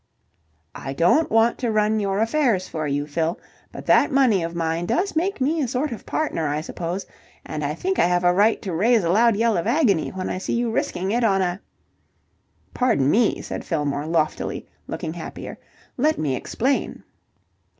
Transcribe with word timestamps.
"I 0.73 0.93
don't 0.93 1.29
want 1.29 1.59
to 1.59 1.69
run 1.71 1.99
your 1.99 2.17
affairs 2.21 2.67
for 2.67 2.87
you, 2.87 3.05
Fill, 3.05 3.39
but 3.71 3.85
that 3.85 4.11
money 4.11 4.41
of 4.41 4.55
mine 4.55 4.87
does 4.87 5.15
make 5.15 5.39
me 5.39 5.61
a 5.61 5.67
sort 5.67 5.91
of 5.91 6.07
partner, 6.07 6.47
I 6.47 6.61
suppose, 6.61 7.05
and 7.45 7.63
I 7.63 7.75
think 7.75 7.99
I 7.99 8.05
have 8.07 8.23
a 8.23 8.33
right 8.33 8.59
to 8.63 8.73
raise 8.73 9.03
a 9.03 9.11
loud 9.11 9.35
yell 9.35 9.57
of 9.57 9.67
agony 9.67 10.09
when 10.09 10.27
I 10.27 10.39
see 10.39 10.53
you 10.53 10.71
risking 10.71 11.11
it 11.11 11.23
on 11.23 11.43
a..." 11.43 11.61
"Pardon 12.73 13.11
me," 13.11 13.43
said 13.43 13.63
Fillmore 13.63 14.07
loftily, 14.07 14.67
looking 14.87 15.13
happier. 15.13 15.59
"Let 15.97 16.17
me 16.17 16.35
explain. 16.35 17.03